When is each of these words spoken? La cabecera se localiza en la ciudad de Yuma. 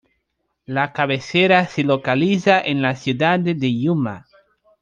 La 0.65 0.93
cabecera 0.93 1.67
se 1.67 1.83
localiza 1.83 2.59
en 2.59 2.81
la 2.81 2.95
ciudad 2.95 3.39
de 3.39 3.55
Yuma. 3.79 4.25